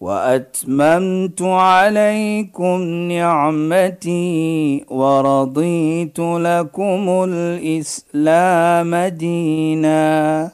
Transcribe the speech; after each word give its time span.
واتممت 0.00 1.42
عليكم 1.42 2.80
نعمتي 3.12 4.84
ورضيت 4.88 6.18
لكم 6.18 7.24
الاسلام 7.28 8.94
دينا 9.04 10.50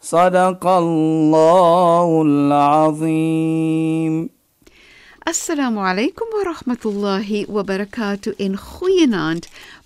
صدق 0.00 0.66
الله 0.66 2.22
العظيم 2.22 4.30
alaykum 5.30 6.26
wa 6.36 6.44
rahmatullahi 6.44 7.46
wa 7.48 7.62
barakatuh 7.62 8.34
en 8.38 8.56
goeienaand. 8.56 9.46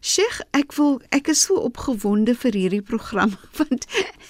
Sheikh, 0.00 0.40
ek 0.54 0.74
wil 0.78 1.00
ek 1.14 1.30
is 1.32 1.40
so 1.48 1.58
opgewonde 1.66 2.36
vir 2.38 2.54
hierdie 2.54 2.84
program 2.86 3.34
want 3.58 3.86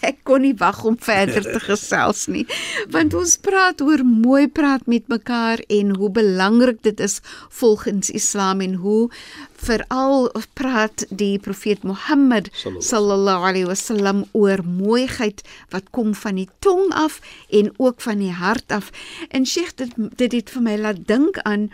ek 0.06 0.22
kon 0.28 0.41
nie 0.47 0.55
wag 0.56 0.80
om 0.88 0.97
verder 0.97 1.44
te 1.44 1.60
gesels 1.60 2.27
nie. 2.33 2.47
Want 2.92 3.16
ons 3.19 3.36
praat 3.44 3.83
oor 3.84 4.05
mooi 4.06 4.47
praat 4.48 4.86
met 4.88 5.08
mekaar 5.12 5.60
en 5.69 5.92
hoe 5.98 6.10
belangrik 6.14 6.80
dit 6.86 7.00
is 7.05 7.19
volgens 7.60 8.10
Islam 8.10 8.62
en 8.64 8.78
hoe 8.80 9.10
veral 9.58 10.30
praat 10.56 11.05
die 11.10 11.36
profeet 11.42 11.84
Mohammed 11.84 12.48
sallallahu 12.62 13.50
alaihi 13.50 13.69
wasallam 13.69 14.25
oor 14.32 14.62
mooiheid 14.64 15.42
wat 15.75 15.91
kom 15.92 16.14
van 16.14 16.38
die 16.41 16.48
tong 16.64 16.92
af 16.97 17.20
en 17.50 17.72
ook 17.77 18.00
van 18.00 18.22
die 18.25 18.32
hart 18.32 18.72
af. 18.72 18.92
En 19.28 19.44
Sheikh 19.47 19.77
dit 19.77 19.92
dit 20.16 20.41
het 20.41 20.55
vir 20.56 20.64
my 20.64 20.78
laat 20.80 21.05
dink 21.10 21.42
aan 21.44 21.69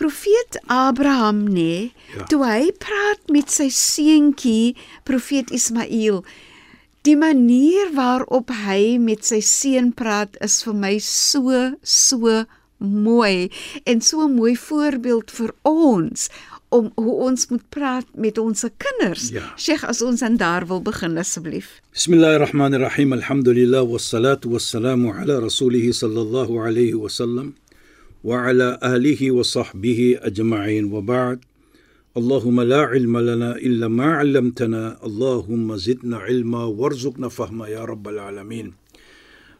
Profeet 0.00 0.56
Abraham 0.66 1.42
nê, 1.44 1.52
nee, 1.52 1.92
ja. 2.16 2.24
toe 2.30 2.40
hy 2.40 2.70
praat 2.80 3.20
met 3.28 3.52
sy 3.52 3.68
seentjie 3.68 4.72
Profeet 5.04 5.52
Ismail, 5.52 6.22
die 7.04 7.16
manier 7.20 7.92
waarop 7.92 8.48
hy 8.64 8.96
met 9.00 9.28
sy 9.28 9.42
seun 9.44 9.92
praat 9.96 10.40
is 10.44 10.62
vir 10.64 10.78
my 10.86 10.94
so 11.04 11.58
so 11.84 12.40
mooi 12.80 13.50
en 13.84 14.00
so 14.00 14.24
'n 14.24 14.34
mooi 14.40 14.56
voorbeeld 14.56 15.30
vir 15.30 15.52
ons 15.68 16.28
om 16.70 16.90
hoe 16.94 17.14
ons 17.26 17.48
moet 17.50 17.66
praat 17.68 18.06
met 18.14 18.38
ons 18.38 18.64
kinders. 18.78 19.28
Ja. 19.34 19.52
Sheikh, 19.56 19.84
as 19.84 20.02
ons 20.02 20.22
aan 20.22 20.36
daar 20.36 20.66
wil 20.66 20.80
begin 20.82 21.18
asseblief. 21.18 21.80
Bismillahirrahmanirrahim. 21.92 23.12
Alhamdulillah 23.12 23.82
wassalatu 23.84 24.54
wassalamu 24.54 25.12
ala 25.12 25.40
rasulih 25.40 25.92
sallallahu 25.92 26.62
alayhi 26.62 26.94
wa 26.94 27.08
sallam. 27.08 27.54
وعلى 28.23 28.79
آله 28.83 29.31
وصحبه 29.31 30.19
أجمعين 30.21 30.85
وبعد 30.93 31.39
اللهم 32.17 32.61
لا 32.61 32.81
علم 32.81 33.17
لنا 33.17 33.55
إلا 33.55 33.87
ما 33.87 34.05
علمتنا 34.05 35.05
اللهم 35.05 35.75
زدنا 35.75 36.17
علما 36.17 36.63
وارزقنا 36.63 37.29
فهما 37.29 37.67
يا 37.67 37.85
رب 37.85 38.07
العالمين 38.07 38.73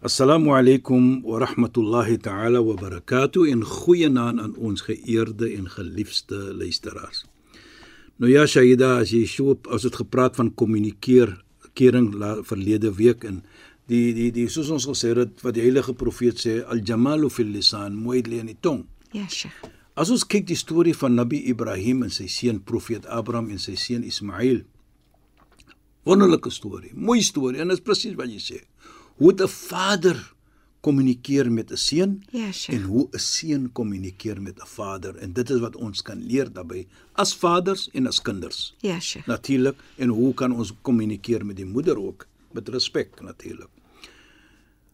السلام 0.06 0.50
عليكم 0.50 1.22
ورحمة 1.26 1.76
الله 1.78 2.16
تعالى 2.16 2.58
وبركاته 2.58 3.54
إن 3.54 3.64
خوينا 3.64 4.30
aan 4.30 4.56
ons 4.58 4.82
geëerde 4.82 5.50
en 5.58 5.70
geliefde 5.70 6.54
luisteraars. 6.54 7.26
Nou 8.16 8.32
ja 8.32 8.46
Shaida, 8.46 8.98
as 9.02 9.12
jy 9.12 9.26
so 9.28 9.58
as 9.70 9.82
dit 9.82 9.96
gepraat 9.96 10.36
van 10.36 10.54
kommunikeer 10.54 11.34
kering 11.74 12.14
verlede 12.48 12.94
week 12.96 13.24
in 13.28 13.42
die 13.91 14.15
die 14.15 14.31
die 14.31 14.47
soos 14.53 14.71
ons 14.71 14.87
gesê 14.87 15.11
het 15.19 15.43
wat 15.43 15.57
die 15.57 15.65
heilige 15.65 15.95
profeet 15.99 16.39
sê 16.39 16.61
al 16.63 16.83
jamalu 16.87 17.31
fil 17.33 17.51
lisan 17.51 17.97
mooi 17.99 18.23
lê 18.23 18.39
in 18.45 18.51
die 18.53 18.59
tong. 18.63 18.85
Ja, 19.13 19.27
Sheikh. 19.27 19.65
As 19.99 20.13
ons 20.15 20.23
kyk 20.25 20.47
die 20.49 20.59
storie 20.59 20.95
van 20.95 21.17
Nabi 21.19 21.43
Ibrahim 21.51 22.05
en 22.07 22.13
sy 22.15 22.29
seun 22.31 22.61
profeet 22.63 23.09
Abraham 23.11 23.51
en 23.51 23.59
sy 23.59 23.75
seun 23.77 24.07
Ismail. 24.07 24.63
Wonderlike 26.07 26.53
storie, 26.55 26.93
mooi 26.95 27.21
storie 27.27 27.61
en 27.61 27.73
dit 27.73 27.77
is 27.81 27.85
presies 27.85 28.15
wat 28.17 28.31
jy 28.31 28.39
sê. 28.41 28.61
Hoe 29.19 29.35
'n 29.35 29.49
vader 29.49 30.17
kommunikeer 30.81 31.51
met 31.53 31.73
'n 31.73 31.77
seun 31.77 32.23
ja, 32.31 32.51
en 32.69 32.83
hoe 32.83 33.09
'n 33.13 33.19
seun 33.19 33.73
kommunikeer 33.73 34.41
met 34.41 34.63
'n 34.63 34.67
vader 34.67 35.17
en 35.17 35.33
dit 35.33 35.51
is 35.51 35.61
wat 35.61 35.77
ons 35.77 36.03
kan 36.03 36.23
leer 36.23 36.49
daarbey 36.53 36.87
as 37.15 37.35
vaders 37.35 37.91
en 37.93 38.07
as 38.07 38.23
kinders. 38.23 38.75
Ja, 38.81 39.01
Sheikh. 39.01 39.27
Natuurlik 39.27 39.77
en 39.97 40.09
hoe 40.09 40.35
kan 40.35 40.53
ons 40.53 40.73
kommunikeer 40.83 41.45
met 41.45 41.57
die 41.57 41.67
moeder 41.67 41.99
ook 41.99 42.27
met 42.53 42.69
respek 42.69 43.21
natuurlik. 43.21 43.80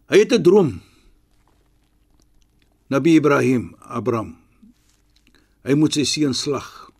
Hy 0.06 0.19
het 0.22 0.33
'n 0.33 0.43
droom. 0.43 0.81
Nabi 2.89 3.17
Ibrahim, 3.19 3.75
Abraham. 3.81 4.37
Hy 5.67 5.75
moet 5.75 5.93
sy 5.93 6.05
seun 6.05 6.34
slag. 6.34 6.91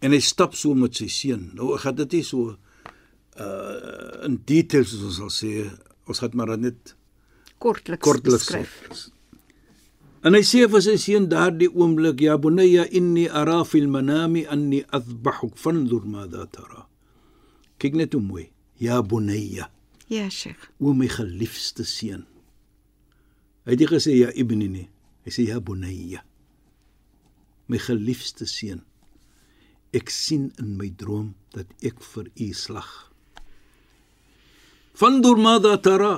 En 0.00 0.12
hy 0.12 0.20
stap 0.24 0.54
so 0.56 0.74
met 0.74 0.96
sy 0.96 1.08
seun. 1.12 1.50
Nou 1.54 1.74
ek 1.76 1.84
gaan 1.84 1.98
dit 2.00 2.12
nie 2.12 2.24
so 2.24 2.56
uh 3.36 4.24
in 4.24 4.40
detail 4.44 4.84
soos 4.84 5.04
ons 5.04 5.16
sal 5.16 5.32
sê. 5.32 5.68
Ons 6.08 6.18
gaan 6.18 6.32
maar 6.34 6.56
net 6.58 6.94
kortliks 7.58 8.04
kortliks 8.04 8.46
skryf. 8.48 8.72
En 10.24 10.36
hy 10.36 10.40
sê 10.44 10.64
vir 10.68 10.82
sy 10.84 10.96
seun 10.96 11.28
daardie 11.28 11.68
oomblik, 11.68 12.20
"Ya 12.20 12.36
bunayya 12.36 12.88
inni 12.90 13.28
ara 13.28 13.64
fil 13.64 13.88
manami 13.88 14.46
anni 14.46 14.84
adhbahuk 14.88 15.56
fanzur 15.56 16.04
madha 16.04 16.46
tara." 16.46 16.86
Kyk 17.78 17.94
net 17.94 18.12
hoe 18.12 18.22
mooi. 18.22 18.50
"Ya 18.78 19.02
bunayya." 19.02 19.68
Ja, 20.10 20.28
Sheikh. 20.30 20.72
O 20.82 20.90
my 20.92 21.06
geliefde 21.06 21.84
seun. 21.86 22.24
Hy 23.62 23.76
het 23.76 23.78
nie 23.78 23.86
gesê 23.92 24.16
ja 24.16 24.32
ibni 24.34 24.66
nie. 24.66 24.88
Hy 25.22 25.30
sê 25.30 25.44
ja 25.46 25.60
bunayya. 25.62 26.24
My 27.70 27.78
geliefde 27.78 28.48
seun. 28.50 28.80
Ek 29.94 30.10
sien 30.10 30.48
in 30.58 30.72
my 30.80 30.88
droom 30.98 31.36
dat 31.54 31.70
ek 31.86 32.02
vir 32.02 32.26
u 32.26 32.48
slag. 32.58 32.90
Fandur 34.98 35.38
madha 35.38 35.76
tara. 35.78 36.16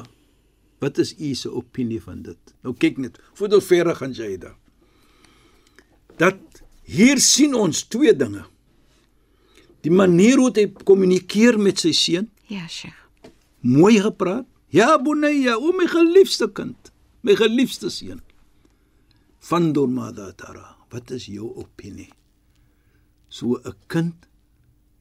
Wat 0.80 0.96
is 0.98 1.12
u 1.20 1.34
se 1.36 1.52
opinie 1.52 2.00
van 2.00 2.24
dit? 2.24 2.56
Nou 2.64 2.72
kyk 2.72 2.96
net, 2.96 3.20
voordat 3.36 3.60
ons 3.60 3.68
verder 3.68 4.00
gaan 4.00 4.16
Jaida. 4.16 4.54
Dat 6.16 6.64
hier 6.88 7.20
sien 7.20 7.52
ons 7.52 7.84
twee 7.92 8.16
dinge. 8.16 8.46
Die 9.84 9.92
manier 9.92 10.40
hoe 10.40 10.48
hy 10.56 10.66
kommunikeer 10.80 11.60
met 11.60 11.84
sy 11.84 11.92
seun. 11.92 12.32
Ja, 12.48 12.64
Sheikh 12.64 13.01
mooi 13.62 14.00
gepraat. 14.02 14.46
Ja 14.72 14.96
bunayya, 14.98 15.58
o 15.60 15.72
my 15.76 15.86
geliefde 15.86 16.48
kind, 16.56 16.92
my 17.20 17.36
geliefde 17.36 17.90
seun. 17.92 18.22
Van 19.50 19.72
Dormada 19.72 20.30
Tara, 20.32 20.76
wat 20.90 21.10
is 21.10 21.26
jou 21.28 21.50
opinie? 21.60 22.08
So 23.28 23.60
'n 23.64 23.74
kind 23.86 24.14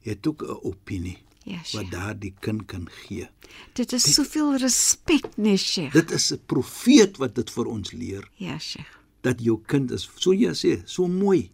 het 0.00 0.26
ook 0.26 0.42
'n 0.42 0.58
opinie 0.62 1.18
ja, 1.44 1.58
wat 1.72 1.90
daardie 1.90 2.34
kind 2.40 2.64
kan 2.66 2.88
gee. 2.90 3.28
Dit 3.72 3.92
is 3.92 4.02
dit, 4.02 4.14
soveel 4.14 4.56
respek, 4.56 5.36
nee 5.36 5.56
Sheikh. 5.56 5.92
Dit 5.92 6.10
is 6.10 6.32
'n 6.32 6.40
profeet 6.46 7.16
wat 7.16 7.34
dit 7.34 7.50
vir 7.50 7.66
ons 7.66 7.92
leer. 7.92 8.30
Ja, 8.34 8.58
Sheikh. 8.58 9.00
Dat 9.20 9.40
jou 9.40 9.60
kind 9.66 9.90
is, 9.90 10.10
so 10.16 10.32
jy 10.32 10.52
sê, 10.54 10.82
so 10.84 11.08
mooi. 11.08 11.50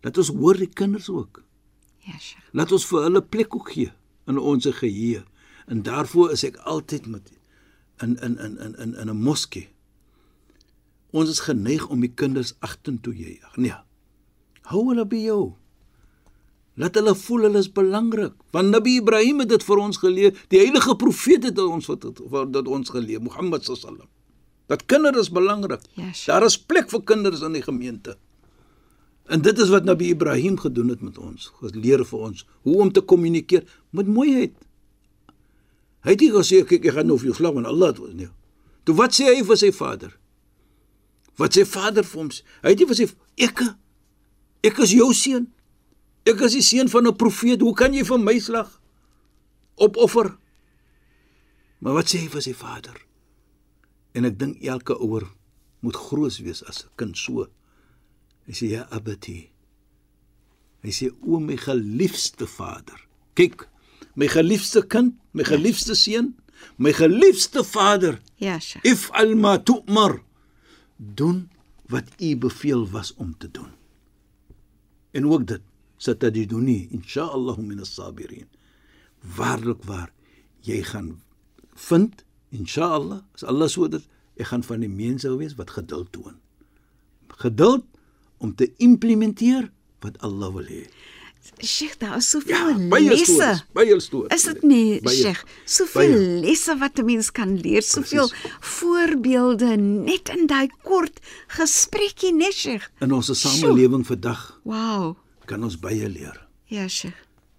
Laat 0.00 0.18
ons 0.18 0.28
hoor 0.28 0.56
die 0.56 0.72
kinders 0.72 1.08
ook. 1.08 1.42
Ja, 1.98 2.18
Sheikh. 2.18 2.48
Laat 2.52 2.72
ons 2.72 2.86
vir 2.86 3.02
hulle 3.02 3.22
plek 3.22 3.54
ook 3.54 3.70
gee 3.70 3.92
in 4.26 4.38
ons 4.38 4.66
geheue. 4.66 5.24
En 5.66 5.82
daarvoor 5.82 6.32
is 6.32 6.44
ek 6.44 6.56
altyd 6.56 7.06
met 7.06 7.32
in 8.02 8.16
in 8.20 8.38
in 8.38 8.58
in 8.58 8.76
in 8.76 8.94
in 8.94 9.10
'n 9.10 9.22
moskee. 9.22 9.68
Ons 11.10 11.30
is 11.30 11.40
geneig 11.40 11.88
om 11.88 12.00
die 12.00 12.12
kinders 12.14 12.54
agtertoe 12.58 13.14
jy. 13.16 13.40
Nee. 13.54 13.76
Hou 14.62 14.88
hulle 14.88 15.06
by 15.06 15.16
jou. 15.16 15.54
Laat 16.74 16.94
hulle 16.98 17.14
voel 17.14 17.46
hulle 17.46 17.58
is 17.58 17.70
belangrik. 17.72 18.32
Want 18.50 18.68
Nabi 18.68 18.96
Ibrahim 18.98 19.44
het 19.44 19.48
dit 19.48 19.62
vir 19.62 19.78
ons 19.78 19.96
geleer. 20.02 20.44
Die 20.48 20.58
heilige 20.58 20.96
profeet 20.96 21.44
het 21.44 21.58
ons 21.58 21.86
wat 21.86 22.52
dit 22.52 22.68
ons 22.68 22.90
geleer, 22.90 23.22
Mohammed 23.22 23.64
sallam. 23.64 24.08
Dat 24.66 24.86
kinders 24.86 25.18
is 25.18 25.30
belangrik. 25.30 25.80
Yes. 25.94 26.24
Daar 26.24 26.44
is 26.44 26.58
plek 26.58 26.90
vir 26.90 27.02
kinders 27.04 27.44
in 27.46 27.52
die 27.52 27.62
gemeente. 27.62 28.16
En 29.24 29.40
dit 29.44 29.58
is 29.58 29.70
wat 29.72 29.84
Nabi 29.84 30.10
Ibrahim 30.12 30.58
gedoen 30.58 30.88
het 30.88 31.00
met 31.00 31.18
ons. 31.18 31.52
Geleer 31.60 32.04
vir 32.04 32.18
ons 32.18 32.46
hoe 32.66 32.80
om 32.80 32.92
te 32.92 33.00
kommunikeer 33.00 33.64
met 33.90 34.08
mooiheid. 34.08 34.56
Hy 36.04 36.10
het 36.10 36.20
nie 36.20 36.32
gesê 36.32 36.64
kyk 36.68 36.84
ek 36.84 36.94
gaan 36.94 37.08
nou 37.08 37.18
vir 37.18 37.32
jou 37.32 37.38
slag 37.38 37.54
want 37.54 37.66
Allah 37.66 37.92
het 37.92 37.98
was 37.98 38.14
nie. 38.14 38.28
Toe 38.84 38.94
wat 38.96 39.16
sê 39.16 39.30
hy 39.30 39.42
vir 39.42 39.56
sy 39.56 39.72
vader? 39.72 40.12
Wat 41.40 41.56
sê 41.56 41.64
vader 41.64 42.04
vir 42.04 42.20
hom? 42.20 42.30
Hy 42.62 42.74
het 42.74 42.78
nie 42.78 42.86
vir 42.86 43.00
sy 43.00 43.08
ek 43.40 43.64
Ek 44.64 44.80
is 44.80 44.94
jou 44.96 45.10
seun. 45.12 45.50
Ek 46.24 46.40
is 46.46 46.56
die 46.56 46.64
seun 46.64 46.88
van 46.88 47.06
'n 47.06 47.16
profeet. 47.20 47.60
Hoe 47.60 47.74
kan 47.74 47.92
jy 47.92 48.04
vir 48.04 48.18
my 48.18 48.38
slag 48.38 48.80
opoffer? 49.76 50.38
Maar 51.80 51.94
wat 52.00 52.08
sê 52.08 52.18
hy 52.24 52.28
vir 52.28 52.42
sy 52.42 52.54
vader? 52.54 52.96
En 54.14 54.24
ek 54.24 54.38
dink 54.38 54.62
elke 54.64 54.96
ouer 54.96 55.28
moet 55.80 55.96
groot 55.96 56.36
wees 56.38 56.62
as 56.64 56.84
'n 56.84 56.90
kind 56.96 57.16
so. 57.16 57.46
Hy 58.46 58.52
sê 58.52 58.66
ja, 58.70 58.86
abati. 58.90 59.50
Hy 60.82 60.90
sê 60.90 61.12
o 61.20 61.40
my 61.40 61.56
geliefde 61.56 62.46
vader. 62.46 63.00
Kyk, 63.34 63.68
my 64.14 64.28
geliefde 64.28 64.86
kind, 64.86 65.14
my 65.32 65.44
geliefde 65.44 65.94
seun, 65.94 66.34
my 66.76 66.92
geliefde 66.92 67.64
vader. 67.64 68.20
Ja, 68.36 68.58
Sheikh. 68.58 68.84
If 68.84 69.10
alma 69.10 69.58
tu'mar. 69.58 70.22
Doen 70.96 71.50
wat 71.90 72.04
u 72.18 72.36
beveel 72.36 72.88
was 72.90 73.14
om 73.14 73.34
te 73.38 73.50
doen. 73.50 73.70
En 75.10 75.26
ook 75.26 75.46
dit 75.46 75.62
satadiduni 75.96 76.88
insha'Allah 76.90 77.58
min 77.58 77.80
as-sabirin. 77.80 78.48
Waarlik 79.36 79.82
waar 79.84 80.10
jy 80.60 80.82
gaan 80.82 81.22
vind 81.74 82.24
insha'Allah 82.50 83.22
as 83.34 83.44
Allah 83.44 83.68
so 83.68 83.88
dit 83.88 84.06
ek 84.36 84.50
gaan 84.50 84.64
van 84.66 84.82
die 84.82 84.90
mense 84.90 85.30
wees 85.38 85.54
wat 85.58 85.70
geduld 85.70 86.12
toon. 86.12 86.38
Geduld 87.42 87.84
om 88.38 88.54
te 88.54 88.70
implementeer 88.82 89.70
wat 90.02 90.18
Allah 90.26 90.50
wil 90.54 90.66
hê. 90.66 90.84
Sheikh, 91.64 91.96
daar 91.98 92.16
is 92.16 92.30
soveel 92.30 92.54
Ja, 92.56 92.98
lesse. 93.00 93.62
baie 93.72 94.00
stories. 94.00 94.32
Is 94.34 94.42
dit 94.52 94.62
nie. 94.62 95.00
Sheikh? 95.08 95.42
Soveel 95.64 96.40
lesse 96.40 96.76
wat 96.78 96.98
'n 96.98 97.04
mens 97.04 97.30
kan 97.32 97.60
leer, 97.60 97.82
soveel 97.82 98.30
voorbeelde 98.60 99.76
net 99.76 100.28
in 100.28 100.46
daai 100.46 100.68
kort 100.82 101.20
gesprekkie, 101.48 102.32
net 102.34 102.52
Sheikh. 102.54 102.88
In 103.00 103.12
ons 103.12 103.30
samelewing 103.40 104.06
vandag 104.06 104.60
Wow. 104.64 105.16
kan 105.44 105.62
ons 105.62 105.78
baie 105.78 106.08
leer. 106.08 106.46
Ja, 106.66 106.88
Sheikh. 106.88 107.16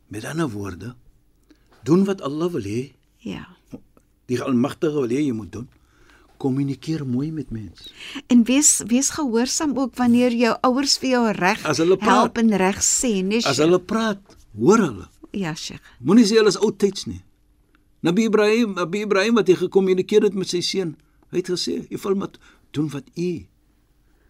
Met 0.07 0.25
ander 0.25 0.49
woorde, 0.49 0.95
doen 1.83 2.05
wat 2.05 2.21
Allah 2.21 2.51
wil 2.51 2.61
hê, 2.63 2.93
Ja. 3.17 3.47
die 4.25 4.41
Almagtige 4.41 4.93
wil 4.93 5.09
hê 5.09 5.21
jy 5.25 5.31
moet 5.31 5.51
doen. 5.51 5.69
Kommunikeer 6.37 7.05
mooi 7.07 7.31
met 7.31 7.51
mense. 7.51 7.89
En 8.27 8.43
wees 8.43 8.81
wees 8.87 9.09
gehoorsaam 9.15 9.77
ook 9.77 9.95
wanneer 9.95 10.33
jou 10.35 10.53
ouers 10.61 10.97
vir 11.01 11.09
jou 11.09 11.23
reg 11.31 11.63
help 12.05 12.37
en 12.37 12.57
reg 12.57 12.81
sê, 12.83 13.21
nee. 13.23 13.43
As 13.45 13.61
hulle 13.63 13.79
praat, 13.79 14.21
hoor 14.57 14.83
hulle. 14.83 15.07
Ja, 15.35 15.55
Sheikh. 15.55 15.83
Moenie 15.99 16.25
sê 16.25 16.39
hulle 16.39 16.51
is 16.53 16.59
oudtyds 16.59 17.07
nie. 17.09 17.21
Nabi 18.05 18.27
Ibrahim, 18.29 18.75
Nabi 18.77 19.01
Ibrahim 19.03 19.39
wat 19.39 19.49
hy 19.49 19.57
gekommunikeer 19.65 20.27
het 20.27 20.35
met 20.37 20.51
sy 20.51 20.61
seun, 20.61 20.95
hy 21.31 21.41
het 21.41 21.49
gesê, 21.49 21.87
"Jy 21.89 21.97
val 21.97 22.15
met 22.15 22.37
doen 22.71 22.89
wat 22.89 23.07
u 23.15 23.45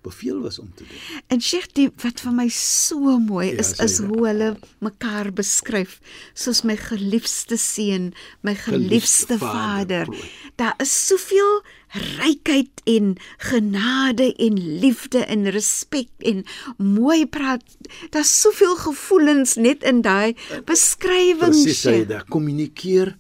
beveel 0.06 0.40
was 0.46 0.60
om 0.62 0.70
te 0.76 0.86
doen." 0.88 1.22
En 1.34 1.42
Sheikh, 1.42 1.74
die 1.74 1.90
wat 2.04 2.22
vir 2.24 2.36
my 2.36 2.48
so 2.54 3.18
mooi 3.20 3.52
Ja, 3.52 3.60
is, 3.64 3.74
is 3.84 3.98
hoe 4.06 4.28
hulle 4.28 4.56
mekaar 4.86 5.32
beskryf 5.34 6.00
soos 6.34 6.64
my 6.64 6.78
geliefde 6.78 7.58
seun, 7.58 8.14
my 8.42 8.56
Geliefde 8.56 8.86
geliefde 8.88 9.38
vader, 9.38 10.06
vader. 10.06 10.30
Daar 10.56 10.74
is 10.78 10.94
soveel 11.08 11.64
rykheid 11.96 12.82
en 12.84 13.16
genade 13.38 14.36
en 14.36 14.80
liefde 14.80 15.26
en 15.26 15.50
respek 15.50 16.10
en 16.18 16.44
mooi 16.78 17.26
praat. 17.26 17.64
Daar's 18.10 18.42
soveel 18.42 18.76
gevoelens 18.76 19.56
net 19.56 19.84
in 19.84 20.02
daai 20.02 20.36
beskrywing. 20.66 21.56
Presies 21.56 21.84
hy 21.84 22.04
daar 22.10 22.26
kommunikeer 22.30 23.16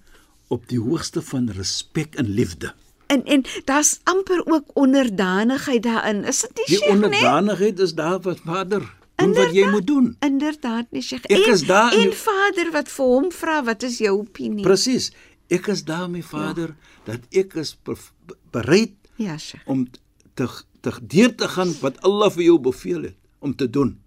op 0.48 0.68
die 0.70 0.80
hoogste 0.80 1.24
van 1.26 1.50
respek 1.50 2.16
en 2.20 2.30
liefde. 2.30 2.74
En 3.08 3.24
en 3.26 3.44
daar's 3.66 4.00
amper 4.04 4.46
ook 4.46 4.64
onderdanigheid 4.74 5.84
daarin. 5.84 6.24
Is 6.24 6.42
dit 6.42 6.52
nie 6.56 6.66
Die 6.66 6.76
Sheikh, 6.78 6.94
nee? 6.94 7.04
onderdanigheid 7.04 7.80
is 7.80 7.94
daar 7.94 8.20
wat 8.22 8.40
Vader 8.46 8.80
doen 9.16 9.34
wat 9.34 9.36
jy 9.38 9.44
Inderdaad. 9.46 9.72
moet 9.72 9.88
doen. 9.88 10.16
Inderdaad, 10.20 10.86
nie 10.92 11.02
Sheikh. 11.02 11.24
Ek 11.26 11.46
en, 11.46 11.52
is 11.54 11.66
daar 11.66 11.94
en 11.94 12.00
die- 12.10 12.14
Vader 12.14 12.72
wat 12.72 12.90
vir 12.90 13.06
hom 13.06 13.32
vra, 13.32 13.64
wat 13.64 13.84
is 13.84 13.98
jou 13.98 14.20
opinie? 14.20 14.64
Presies. 14.64 15.12
Ek 15.48 15.68
is 15.68 15.84
daar 15.84 16.10
my 16.10 16.22
Vader 16.24 16.76
dat 17.04 17.20
ek 17.30 17.54
is 17.54 17.78
be- 17.84 17.96
be- 18.26 18.36
bereid 18.52 18.92
Ja, 19.16 19.38
Sheikh. 19.38 19.68
om 19.68 19.88
te 20.34 20.48
te 20.82 20.92
deur 21.02 21.36
te 21.36 21.48
gaan 21.48 21.74
wat 21.82 22.02
Allah 22.02 22.32
vir 22.32 22.44
jou 22.44 22.60
beveel 22.60 23.02
het 23.02 23.16
om 23.40 23.56
te 23.56 23.70
doen. 23.70 24.00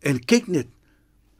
En 0.00 0.24
kyk 0.24 0.46
net, 0.46 0.66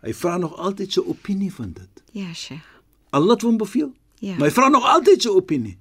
hy 0.03 0.13
vra 0.15 0.37
nog 0.39 0.57
altyd 0.59 0.93
sy 0.93 1.01
opinie 1.01 1.53
van 1.55 1.73
dit. 1.73 2.03
Ja, 2.13 2.33
Sheikh. 2.35 2.65
Allah 3.11 3.31
het 3.35 3.43
hom 3.43 3.57
beveel. 3.57 3.93
Ja. 4.19 4.37
Maar 4.37 4.49
hy 4.49 4.55
vra 4.55 4.69
nog 4.69 4.85
altyd 4.85 5.23
sy 5.23 5.29
opinie. 5.29 5.79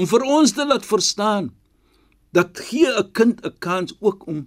Om 0.00 0.08
vir 0.08 0.22
ons 0.24 0.52
te 0.56 0.64
laat 0.64 0.86
verstaan 0.88 1.50
dat 2.32 2.56
gee 2.68 2.88
'n 2.88 3.12
kind 3.12 3.44
'n 3.44 3.54
kans 3.58 3.92
ook 4.00 4.26
om 4.26 4.38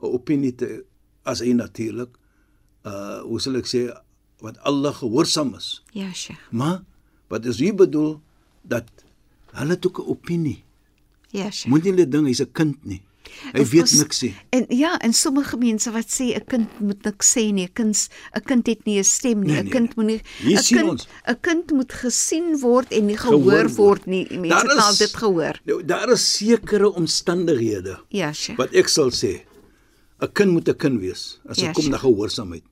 'n 0.00 0.12
opinie 0.16 0.54
te 0.54 0.84
as 1.24 1.40
hy 1.40 1.52
natuurlik 1.52 2.12
uh 2.84 3.20
hoe 3.28 3.40
sal 3.40 3.56
ek 3.56 3.66
sê 3.66 3.92
wat 4.40 4.56
Allah 4.58 4.94
gehoorsaam 4.94 5.54
is. 5.54 5.82
Ja, 5.92 6.12
Sheikh. 6.12 6.40
Maar 6.50 6.84
wat 7.28 7.44
is 7.44 7.58
hier 7.58 7.74
bedoel 7.74 8.20
dat 8.62 8.86
hulle 9.52 9.74
het 9.74 9.86
ook 9.86 9.98
'n 9.98 10.08
opinie. 10.08 10.64
Ja, 11.30 11.50
Sheikh. 11.50 11.68
Moet 11.68 11.82
nie 11.82 11.92
net 11.92 12.12
ding 12.12 12.26
hy's 12.26 12.40
'n 12.40 12.52
kind 12.52 12.84
nie. 12.84 13.02
Hy 13.52 13.64
weet 13.64 13.80
ons- 13.82 13.92
niks 13.98 14.20
nie. 14.22 14.34
En 14.50 14.64
ja, 14.68 14.98
en 14.98 15.12
sommige 15.12 15.56
mense 15.56 15.90
wat 15.90 16.06
sê 16.08 16.34
'n 16.34 16.44
kind 16.46 16.80
moet 16.80 17.02
niks 17.04 17.32
sê 17.38 17.52
nie. 17.52 17.64
'n 17.66 17.72
Kind 17.72 18.08
'n 18.34 18.40
kind 18.44 18.66
het 18.66 18.84
nie 18.84 18.98
'n 18.98 19.04
stem 19.04 19.40
nie. 19.40 19.52
Nee, 19.52 19.60
'n 19.60 19.64
nee, 19.64 19.72
kind 19.72 19.96
moet 19.96 20.06
nie 20.06 20.20
Hier 20.38 20.58
'n 20.58 20.62
kind. 20.76 21.06
'n 21.28 21.40
kind 21.40 21.70
moet 21.72 21.92
gesien 21.92 22.58
word 22.60 22.92
en 22.92 23.06
nie 23.06 23.16
gehoor, 23.16 23.42
Gehoor 23.42 23.68
word. 23.76 24.06
nie. 24.06 24.26
Mense 24.30 24.48
Daar 24.48 24.64
het 24.74 24.78
al 24.84 24.92
is- 24.92 24.98
dit 24.98 25.16
gehoor. 25.16 25.60
Nou 25.64 25.84
daar 25.84 26.08
is 26.10 26.36
sekere 26.36 26.92
omstandighede 26.94 27.98
Ja, 28.08 28.32
Sheikh. 28.32 28.56
wat 28.58 28.72
ek 28.74 28.88
sal 28.88 29.10
sê 29.10 29.40
'n 30.20 30.32
kind 30.32 30.50
moet 30.52 30.68
'n 30.68 30.76
kind 30.76 31.00
wees 31.00 31.40
as 31.48 31.56
dit 31.56 31.64
Ja, 31.66 31.72
kom 31.72 31.82
sure. 31.82 31.94
na 31.94 31.98
gehoorsaamheid. 31.98 32.62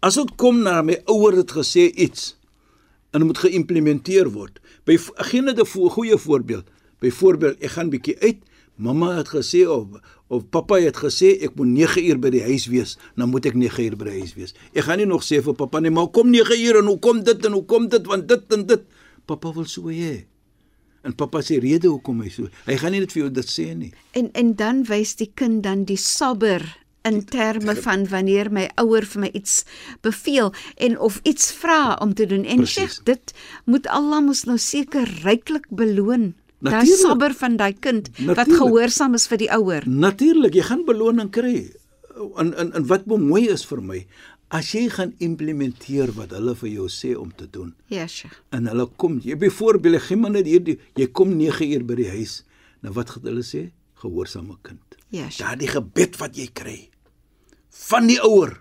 As 0.00 0.14
dit 0.14 0.34
kom 0.36 0.62
na 0.62 0.82
my 0.82 1.02
ouer 1.06 1.36
het 1.36 1.50
gesê 1.52 1.90
iets 1.94 2.36
en 3.12 3.26
moet 3.26 3.38
geïmplementeer 3.38 4.30
word. 4.30 4.60
By 4.84 4.96
gee 5.16 5.42
net 5.42 5.58
'n 5.58 5.64
goeie 5.66 6.16
voorbeeld. 6.18 6.64
Byvoorbeeld, 7.00 7.58
ek 7.62 7.70
gaan 7.70 7.90
bietjie 7.90 8.16
uit. 8.20 8.36
Mamma 8.78 9.16
het 9.16 9.32
gesê 9.34 9.64
of 9.66 9.98
of 10.28 10.44
pappa 10.52 10.76
het 10.78 10.96
gesê 11.00 11.32
ek 11.42 11.56
moet 11.58 11.70
9 11.72 12.04
uur 12.04 12.18
by 12.22 12.30
die 12.30 12.42
huis 12.44 12.68
wees, 12.70 12.96
dan 13.16 13.32
moet 13.32 13.48
ek 13.48 13.56
9 13.58 13.84
uur 13.84 13.96
by 13.98 14.10
die 14.10 14.18
huis 14.22 14.34
wees. 14.36 14.54
Ek 14.70 14.86
gaan 14.86 15.00
nie 15.02 15.08
nog 15.08 15.24
sê 15.26 15.40
vir 15.42 15.56
pappa 15.58 15.80
nee, 15.82 15.90
maar 15.90 16.12
kom 16.14 16.30
9 16.30 16.58
uur 16.62 16.82
en 16.82 16.90
hoe 16.92 16.98
kom 17.02 17.22
dit 17.26 17.46
en 17.48 17.56
hoe 17.58 17.64
kom 17.66 17.88
dit 17.90 18.06
want 18.06 18.28
dit 18.30 18.54
en 18.54 18.66
dit. 18.68 18.84
Pappa 19.26 19.52
wil 19.56 19.66
so 19.66 19.90
hê. 19.90 20.28
En 21.02 21.14
pappa 21.14 21.42
sê 21.42 21.58
rede 21.62 21.90
hoekom 21.90 22.22
hy 22.22 22.30
so. 22.30 22.50
Hy 22.66 22.76
gaan 22.78 22.94
nie 22.94 23.02
net 23.02 23.14
vir 23.14 23.24
jou 23.24 23.32
dit 23.40 23.50
sê 23.50 23.72
nie. 23.74 23.90
En 24.18 24.30
en 24.38 24.54
dan 24.58 24.84
wys 24.86 25.16
die 25.18 25.30
kind 25.34 25.64
dan 25.66 25.86
die 25.88 25.98
sabber 25.98 26.62
in 27.08 27.24
terme 27.24 27.74
van 27.82 28.06
wanneer 28.12 28.50
my 28.52 28.66
ouer 28.82 29.06
vir 29.06 29.26
my 29.26 29.30
iets 29.34 29.62
beveel 30.04 30.52
en 30.76 30.98
of 30.98 31.20
iets 31.22 31.52
vra 31.62 31.96
om 32.02 32.14
te 32.14 32.26
doen. 32.26 32.44
En. 32.44 32.66
Sheikh, 32.66 33.00
dit 33.08 33.34
moet 33.64 33.86
Allah 33.90 34.22
mos 34.24 34.44
nou 34.46 34.58
seker 34.58 35.08
ryklik 35.24 35.70
beloon. 35.70 36.34
Daai 36.58 36.72
Natuurlijk. 36.74 37.00
sabber 37.06 37.34
van 37.38 37.56
daai 37.56 37.72
kind 37.78 38.08
wat 38.08 38.36
Natuurlijk. 38.36 38.56
gehoorsaam 38.58 39.14
is 39.14 39.26
vir 39.30 39.38
die 39.38 39.50
ouer. 39.54 39.84
Natuurlik, 39.88 40.54
jy 40.58 40.62
gaan 40.66 40.84
beloning 40.84 41.30
kry. 41.30 41.72
En 42.36 42.50
en 42.58 42.72
en 42.74 42.86
wat 42.90 43.06
mooi 43.06 43.46
is 43.48 43.62
vir 43.66 43.82
my, 43.82 44.00
as 44.50 44.72
jy 44.72 44.88
gaan 44.90 45.12
implementeer 45.22 46.10
wat 46.16 46.30
hulle 46.34 46.54
vir 46.58 46.68
jou 46.72 46.88
sê 46.90 47.14
om 47.16 47.30
te 47.36 47.46
doen. 47.50 47.74
Ja, 47.86 48.06
Sheikh. 48.06 48.40
En 48.50 48.66
hulle 48.66 48.88
kom, 48.96 49.20
jy 49.22 49.36
byvoorbeeld, 49.38 50.02
gee 50.02 50.16
maar 50.16 50.30
net 50.34 50.46
hierdie, 50.46 50.78
jy 50.96 51.06
kom 51.12 51.36
9 51.36 51.68
uur 51.72 51.84
by 51.84 51.94
die 51.94 52.08
huis. 52.08 52.42
Nou 52.82 52.92
wat 52.94 53.10
gaan 53.10 53.22
hulle 53.30 53.42
sê? 53.46 53.68
Gehoorsame 54.02 54.56
kind. 54.62 54.80
Ja, 55.10 55.28
Sheikh. 55.30 55.38
Daardie 55.46 55.68
gebed 55.68 56.16
wat 56.18 56.36
jy 56.36 56.48
kry 56.52 56.78
van 57.88 58.06
die 58.10 58.18
ouer 58.24 58.56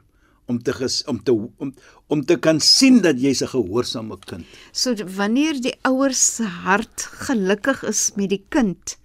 om 0.48 0.60
te 0.64 0.74
ges, 0.74 1.04
om 1.06 1.24
te 1.24 1.34
om 1.34 1.74
om 2.08 2.24
te 2.26 2.38
kan 2.40 2.60
sien 2.64 3.02
dat 3.02 3.20
jy's 3.20 3.42
'n 3.44 3.52
gehoorsame 3.56 4.18
kind. 4.26 4.46
So 4.72 4.96
wanneer 5.16 5.62
die 5.62 5.76
ouers 5.82 6.36
se 6.36 6.44
hart 6.44 7.08
gelukkig 7.28 7.84
is 7.84 8.12
met 8.16 8.30
die 8.30 8.44
kind 8.50 8.98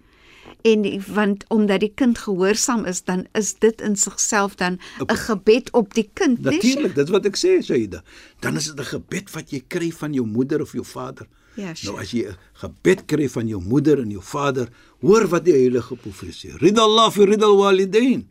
en 0.63 0.83
die, 0.83 1.01
want 1.15 1.45
omdat 1.49 1.81
die 1.81 1.93
kind 1.95 2.19
gehoorsaam 2.19 2.85
is, 2.85 3.03
dan 3.05 3.27
is 3.39 3.55
dit 3.63 3.81
in 3.81 3.97
sigself 3.97 4.55
dan 4.55 4.79
'n 5.07 5.17
gebed 5.17 5.71
op 5.73 5.95
die 5.95 6.11
kind, 6.13 6.39
né? 6.39 6.51
Natuurlik, 6.51 6.95
dit 6.95 7.05
is 7.05 7.11
wat 7.11 7.27
ek 7.27 7.37
sê, 7.37 7.63
Saida. 7.63 8.03
Dan 8.41 8.57
is 8.57 8.65
dit 8.65 8.79
'n 8.79 8.85
gebed 8.85 9.31
wat 9.31 9.51
jy 9.51 9.63
kry 9.67 9.91
van 9.91 10.13
jou 10.13 10.27
moeder 10.27 10.61
of 10.61 10.73
jou 10.73 10.85
vader. 10.85 11.27
Ja, 11.55 11.75
sure. 11.75 11.93
Nou 11.93 12.03
as 12.03 12.11
jy 12.11 12.27
'n 12.27 12.37
gebed 12.53 13.05
kry 13.07 13.29
van 13.29 13.49
jou 13.49 13.63
moeder 13.63 13.99
en 13.99 14.11
jou 14.11 14.23
vader, 14.23 14.69
hoor 15.01 15.29
wat 15.29 15.45
die 15.45 15.55
heilige 15.55 15.97
profeet 15.97 16.35
sê. 16.35 16.57
Ridallah 16.57 17.11
fi 17.11 17.25
ridal 17.25 17.57
walidain. 17.57 18.31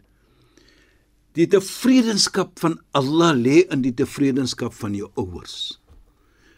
Die 1.37 1.47
tevredenskap 1.47 2.57
van 2.59 2.79
Allah 2.97 3.31
lê 3.37 3.61
in 3.71 3.83
die 3.85 3.93
tevredenskap 3.95 4.75
van 4.75 4.95
jou 4.97 5.07
ouers. 5.19 5.77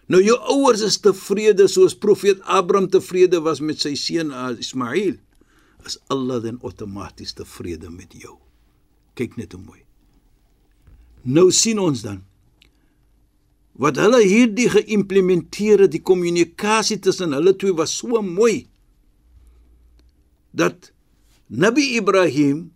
Nou 0.10 0.20
jou 0.24 0.36
ouers 0.51 0.82
is 0.84 0.98
tevrede 1.01 1.68
soos 1.72 1.96
profeet 1.96 2.42
Abraham 2.50 2.89
tevrede 2.92 3.39
was 3.46 3.62
met 3.62 3.80
sy 3.84 3.94
seun 4.00 4.34
Ismail. 4.60 5.20
Is 5.86 6.00
Allah 6.12 6.42
dan 6.44 6.60
outomaties 6.63 7.36
tevrede 7.38 7.92
met 7.94 8.15
jou? 8.18 8.38
Kyk 9.20 9.38
net 9.38 9.53
hoe 9.53 9.62
mooi. 9.62 9.82
Nou 11.24 11.51
sien 11.51 11.80
ons 11.80 12.03
dan 12.03 12.24
wat 13.74 13.98
hulle 13.98 14.20
hierdie 14.22 14.68
geïmplementeer 14.70 15.86
het, 15.86 15.94
die 15.96 16.03
kommunikasie 16.06 17.00
tussen 17.01 17.34
hulle 17.34 17.56
twee 17.58 17.74
was 17.74 17.96
so 17.98 18.22
mooi 18.22 18.68
dat 20.53 20.92
Nabi 21.50 21.96
Ibrahim 21.98 22.68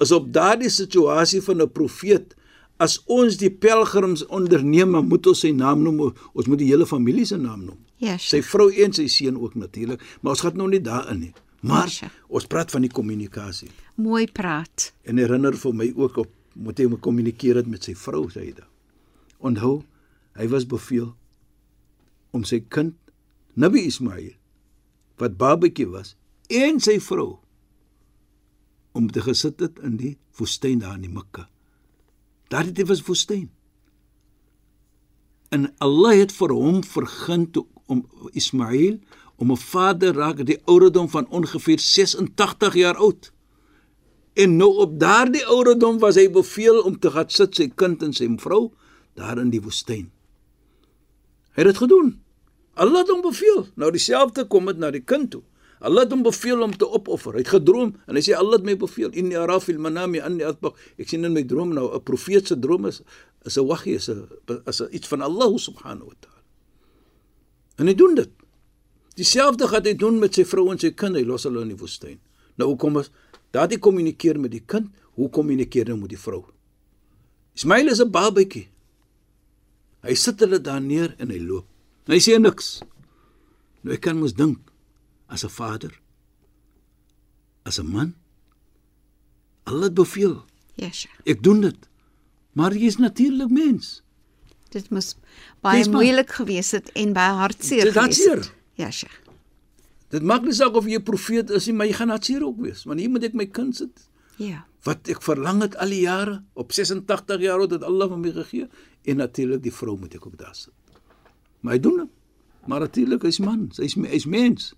is 0.00 0.12
op 0.12 0.32
daardie 0.32 0.70
situasie 0.70 1.40
van 1.42 1.60
'n 1.62 1.70
profeet 1.72 2.34
as 2.80 2.98
ons 3.06 3.36
die 3.36 3.50
pelgrims 3.50 4.26
onderneem, 4.26 4.90
moet 5.08 5.26
ons 5.26 5.40
sy 5.40 5.50
naam 5.52 5.82
noem. 5.82 6.14
Ons 6.32 6.46
moet 6.46 6.58
die 6.58 6.66
hele 6.72 6.86
familie 6.86 7.24
se 7.26 7.36
naam 7.36 7.64
noem. 7.64 7.78
Ja, 7.98 8.16
Sy 8.16 8.40
vrou 8.42 8.70
en 8.72 8.92
sy 8.92 9.06
seun 9.06 9.36
ook 9.36 9.54
natuurlik, 9.54 10.00
maar 10.22 10.30
ons 10.32 10.40
gaan 10.40 10.56
nou 10.56 10.68
nie 10.68 10.80
daarin 10.80 11.18
nie. 11.18 11.32
Maar 11.60 11.82
Ja, 11.84 11.88
Sheikh. 11.88 12.12
ons 12.28 12.46
praat 12.46 12.70
van 12.70 12.80
die 12.80 12.90
kommunikasie. 12.90 13.68
Mooi 13.96 14.26
praat. 14.32 14.92
En 15.04 15.16
herinner 15.18 15.52
vir 15.56 15.74
my 15.74 15.92
ook 15.96 16.16
op 16.16 16.28
moet 16.54 16.78
hy 16.78 16.86
moet 16.86 17.00
kommunikeer 17.00 17.54
het 17.56 17.66
met 17.66 17.84
sy 17.84 17.94
vrou 17.94 18.30
Saida. 18.30 18.66
Onthou, 19.38 19.82
hy 20.34 20.48
was 20.48 20.66
beveel 20.66 21.14
om 22.32 22.44
sy 22.44 22.60
kind 22.68 22.94
Nabi 23.54 23.86
Ismail 23.86 24.32
wat 25.18 25.36
babatjie 25.36 25.86
was 25.90 26.16
en 26.48 26.80
sy 26.80 26.98
vrou 27.00 27.38
om 28.92 29.10
te 29.10 29.22
gesit 29.22 29.60
het 29.60 29.78
in 29.84 29.96
die 29.96 30.18
woestyn 30.38 30.82
daar 30.82 30.94
in 30.98 31.06
die 31.06 31.12
Mekka. 31.12 31.48
Daardie 32.50 32.74
dit 32.74 32.88
was 32.88 33.02
woestyn. 33.06 33.50
En 35.50 35.70
Allah 35.78 36.18
het 36.18 36.32
vir 36.32 36.54
hom 36.54 36.82
vergun 36.86 37.50
toe 37.50 37.66
om 37.90 38.04
Ismail 38.32 38.98
om 39.36 39.52
'n 39.52 39.56
vader 39.56 40.14
raak 40.14 40.46
die 40.46 40.60
ouderdom 40.64 41.08
van 41.08 41.28
ongeveer 41.28 41.78
86 41.78 42.74
jaar 42.74 42.96
oud. 42.96 43.32
En 44.32 44.56
nou 44.56 44.76
op 44.76 45.00
daardie 45.00 45.46
ouderdom 45.46 45.98
was 45.98 46.14
hy 46.14 46.30
beveel 46.30 46.82
om 46.82 46.98
te 46.98 47.10
gaan 47.10 47.28
sit 47.28 47.54
sy 47.54 47.68
kind 47.68 48.02
en 48.02 48.12
sy 48.12 48.28
vrou 48.36 48.72
daar 49.14 49.38
in 49.38 49.50
die 49.50 49.62
woestyn. 49.62 50.10
Hy 51.50 51.62
het 51.62 51.66
dit 51.66 51.76
gedoen. 51.76 52.20
Allah 52.74 52.98
het 52.98 53.08
hom 53.08 53.20
beveel. 53.20 53.66
Nou 53.74 53.90
dieselfde 53.90 54.44
kom 54.44 54.66
dit 54.66 54.78
na 54.78 54.90
die 54.90 55.04
kind 55.04 55.30
toe. 55.30 55.42
Allah 55.80 56.04
het 56.04 56.12
hom 56.12 56.22
beveel 56.22 56.60
om 56.62 56.76
te 56.76 56.84
opoffer. 56.84 57.38
Hy 57.38 57.44
het 57.44 57.52
gedroom 57.54 57.94
en 58.04 58.18
hy 58.18 58.22
sê 58.24 58.34
Allah 58.36 58.58
het 58.58 58.66
my 58.68 58.76
beveel 58.80 59.14
inni 59.16 59.36
arafil 59.40 59.80
manami 59.80 60.20
anni 60.20 60.44
atbaq. 60.44 60.76
Ek 61.00 61.08
sien 61.08 61.24
in 61.24 61.32
my 61.32 61.42
droom 61.48 61.72
nou 61.72 61.88
'n 61.96 62.02
profeet 62.04 62.46
se 62.46 62.58
droom 62.58 62.86
is 62.86 63.00
is 63.46 63.56
'n 63.56 63.64
wahie 63.66 63.94
is 63.94 64.10
'n 64.10 64.28
is 64.66 64.80
'n 64.80 64.88
iets 64.92 65.08
van 65.08 65.22
Allah 65.22 65.56
subhanahu 65.56 66.06
wa 66.12 66.16
taala. 66.20 66.42
En 67.78 67.86
hy 67.86 67.94
doen 67.94 68.14
dit. 68.14 68.30
Dieselfde 69.16 69.68
gaan 69.68 69.84
hy 69.84 69.94
doen 69.94 70.18
met 70.18 70.34
sy 70.34 70.44
vrou 70.44 70.70
en 70.70 70.78
sy 70.78 70.90
kind. 70.90 71.16
Hy 71.16 71.24
los 71.24 71.44
hulle 71.44 71.62
in 71.62 71.68
die 71.68 71.76
woestyn. 71.76 72.20
Nou 72.56 72.68
hoe 72.68 72.76
kom 72.76 72.96
ons 72.96 73.10
daardie 73.50 73.78
kommunikeer 73.78 74.38
met 74.40 74.50
die 74.50 74.64
kind? 74.66 74.88
Hoe 75.16 75.30
kommunikeer 75.30 75.86
hy 75.86 75.96
met 75.96 76.10
die 76.10 76.18
vrou? 76.18 76.44
Ismail 77.54 77.88
is 77.88 78.00
'n 78.00 78.10
babatjie. 78.10 78.68
Hy 80.02 80.14
sit 80.14 80.40
hulle 80.40 80.60
daar 80.60 80.80
neer 80.80 81.14
en 81.18 81.30
hy 81.30 81.38
loop. 81.38 81.66
En 82.06 82.12
hy 82.12 82.20
sê 82.20 82.38
niks. 82.38 82.82
Nou 83.82 83.94
ek 83.94 84.00
kan 84.00 84.18
mos 84.18 84.34
dink 84.34 84.69
as 85.30 85.44
'n 85.46 85.48
vader 85.50 85.92
as 87.64 87.78
'n 87.78 87.86
man 87.86 88.14
Allah 89.64 89.82
het 89.82 89.94
beveel. 89.94 90.44
Ja, 90.74 90.90
Sheikh. 90.90 91.20
Ek 91.24 91.42
doen 91.42 91.60
dit. 91.60 91.76
Maar 92.52 92.72
jy 92.74 92.86
is 92.86 92.96
natuurlik 92.96 93.50
mens. 93.50 94.02
Dit 94.70 94.90
moes 94.90 95.16
baie 95.60 95.78
Dis 95.84 95.88
moeilik 95.92 96.30
gewees 96.30 96.70
het 96.70 96.90
en 96.92 97.12
baie 97.12 97.32
hartseer 97.32 97.84
Dit 97.84 97.92
gewees 97.92 98.18
het. 98.18 98.26
hartseer. 98.28 98.54
Ja, 98.74 98.90
Sheikh. 98.90 99.20
Dit 100.08 100.22
maak 100.22 100.42
nie 100.42 100.52
saak 100.52 100.74
of 100.74 100.84
jy 100.86 100.96
'n 100.98 101.02
profeet 101.02 101.50
is 101.50 101.66
nie, 101.66 101.74
maar 101.74 101.86
jy 101.86 101.92
gaan 101.92 102.08
hartseer 102.08 102.42
ook 102.44 102.60
wees, 102.60 102.84
want 102.84 103.00
hier 103.00 103.10
moet 103.10 103.22
ek 103.24 103.34
my 103.34 103.46
kind 103.46 103.76
sit. 103.76 104.08
Ja. 104.36 104.64
wat 104.82 105.08
ek 105.08 105.20
verlang 105.22 105.60
het 105.60 105.76
al 105.76 105.88
die 105.88 106.00
jare 106.00 106.42
op 106.54 106.72
86 106.72 107.40
jaar 107.40 107.58
oud 107.60 107.70
het 107.70 107.82
Allah 107.82 108.08
vir 108.08 108.18
my 108.18 108.32
gegee 108.32 108.68
en 109.04 109.16
natuurlik 109.16 109.62
die 109.62 109.72
vrou 109.72 109.98
moet 109.98 110.14
ek 110.14 110.26
ook 110.26 110.38
daar 110.38 110.54
sit. 110.54 110.72
Maar 111.60 111.72
hy 111.74 111.80
doen 111.80 111.96
dit. 111.96 112.08
Maar 112.66 112.80
natuurlik 112.80 113.22
hy's 113.22 113.38
man, 113.38 113.70
hy's 113.76 113.94
hy's 113.94 114.24
mens. 114.26 114.74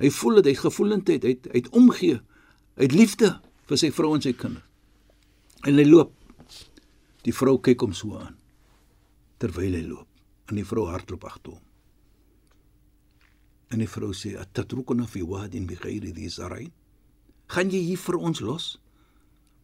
Hy 0.00 0.10
voel 0.10 0.40
dit, 0.40 0.50
hy 0.50 0.54
het 0.56 0.64
gevoelendheid, 0.64 1.24
hy 1.26 1.32
het, 1.34 1.48
hy 1.52 1.62
het 1.62 1.72
omgee. 1.76 2.20
Hy 2.78 2.86
het 2.88 2.96
liefde 2.96 3.32
vir 3.68 3.80
sy 3.80 3.90
vrou 3.94 4.14
en 4.16 4.24
sy 4.24 4.32
kinders. 4.36 4.66
En 5.66 5.76
hy 5.78 5.84
loop. 5.86 6.14
Die 7.22 7.34
vrou 7.34 7.58
kyk 7.62 7.84
hom 7.84 7.92
so 7.94 8.16
aan 8.18 8.38
terwyl 9.42 9.74
hy 9.74 9.82
loop. 9.82 10.06
En 10.50 10.58
die 10.58 10.66
vrou 10.66 10.84
hardloop 10.86 11.24
agter 11.26 11.56
hom. 11.56 11.62
En 13.74 13.80
die 13.82 13.90
vrou 13.90 14.12
sê: 14.14 14.36
"Atatrukuna 14.38 15.06
fi 15.10 15.22
wadin 15.26 15.66
bighayri 15.66 16.12
dhi 16.14 16.28
zar'in?" 16.30 16.70
gaan 17.52 17.72
jy 17.72 17.82
hier 17.84 18.00
vir 18.00 18.18
ons 18.18 18.40
los? 18.40 18.66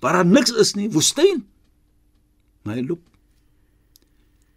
Waar 0.03 0.21
daar 0.21 0.29
niks 0.29 0.53
is 0.53 0.75
nie, 0.79 0.89
woestyn. 0.93 1.45
Maar 2.65 2.79
hy 2.79 2.85
loop. 2.87 3.05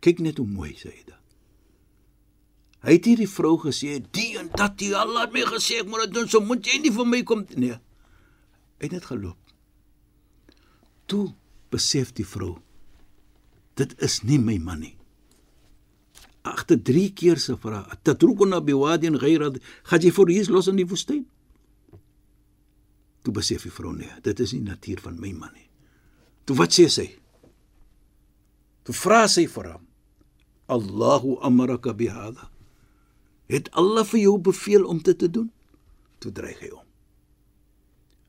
Kyk 0.03 0.21
net 0.25 0.41
hoe 0.41 0.47
mooi 0.47 0.73
sy 0.77 0.93
dit. 0.93 1.17
Hy 2.81 2.95
het 2.97 3.05
hierdie 3.05 3.29
vrou 3.29 3.57
gesê, 3.61 4.00
"Die 4.11 4.38
en 4.39 4.50
dat 4.57 4.77
die 4.77 4.95
Allah 4.95 5.21
het 5.21 5.33
my 5.33 5.41
gesê 5.45 5.81
ek 5.81 5.88
moet 5.88 6.05
dit 6.05 6.13
doen, 6.13 6.27
so 6.27 6.39
moet 6.39 6.65
jy 6.65 6.79
nie 6.79 6.91
vir 6.91 7.05
my 7.05 7.23
kom 7.23 7.45
nee." 7.55 7.77
Hy 8.79 8.88
het 8.88 8.91
net 8.91 9.05
geloop. 9.05 9.38
Toe 11.05 11.33
besef 11.69 12.13
die 12.13 12.25
vrou, 12.25 12.57
dit 13.75 14.01
is 14.01 14.23
nie 14.23 14.39
my 14.39 14.57
man 14.57 14.79
nie. 14.79 14.97
Agter 16.41 16.83
3 16.83 17.13
keer 17.13 17.38
se 17.38 17.57
vraag, 17.57 18.01
"Tatrukuna 18.01 18.61
biwadin 18.61 19.17
ghayra?" 19.17 19.51
Gaan 19.83 20.01
jy 20.01 20.11
vir 20.11 20.27
hier 20.27 20.50
los 20.50 20.67
in 20.67 20.75
die 20.75 20.88
woestyn? 20.88 21.25
Toe 23.21 23.33
besef 23.33 23.63
die 23.63 23.71
vrou 23.71 23.93
nee, 23.93 24.11
dit 24.21 24.39
is 24.39 24.53
nie 24.53 24.61
natuur 24.61 25.00
van 25.00 25.19
my 25.19 25.31
man 25.33 25.53
nie. 25.53 25.69
Toe 26.45 26.55
wat 26.55 26.73
sê 26.73 26.89
sy? 26.89 27.19
Toe 28.83 28.95
vra 28.95 29.27
sy 29.27 29.47
vir 29.47 29.73
hom: 29.73 29.88
"Allahu 30.67 31.38
amaraka 31.41 31.93
bihadha?" 31.93 32.50
Het 33.51 33.67
Allah 33.75 34.05
vir 34.08 34.20
jou 34.20 34.38
beveel 34.39 34.86
om 34.88 35.01
dit 35.03 35.17
te 35.17 35.27
doen? 35.29 35.50
Toe 36.24 36.31
dreig 36.31 36.60
hy 36.63 36.70
om. 36.72 36.86